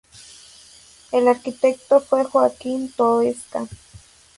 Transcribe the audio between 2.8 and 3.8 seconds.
Toesca.